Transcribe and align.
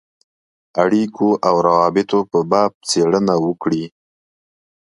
اړېکو 0.83 1.29
او 1.47 1.55
روابطو 1.67 2.19
په 2.31 2.39
باب 2.51 2.71
څېړنه 2.89 3.35
وکړي. 3.45 3.83